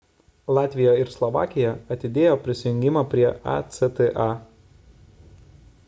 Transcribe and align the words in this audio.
latvija 0.57 0.93
ir 1.01 1.11
slovakija 1.15 1.73
atidėjo 1.97 2.33
prisijungimą 2.47 3.05
prie 3.13 3.29
acta 3.57 4.33